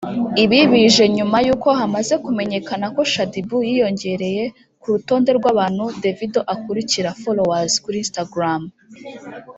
Ibi 0.43 0.59
bije 0.71 1.03
nyuma 1.17 1.37
yuko 1.45 1.69
hamaze 1.79 2.13
kumenyekana 2.25 2.85
ko 2.95 3.01
Shadyboo 3.11 3.61
yiyongereye 3.67 4.43
ku 4.81 4.85
rutonde 4.93 5.29
rw’ 5.37 5.45
abantu 5.53 5.83
Davido 6.03 6.41
akurikira 6.53 7.09
(Followers) 7.23 7.73
kuri 7.83 7.97
Instagram 8.03 8.61